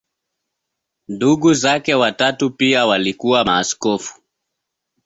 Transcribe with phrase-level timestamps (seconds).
[1.07, 4.21] Ndugu zake watatu pia walikuwa maaskofu.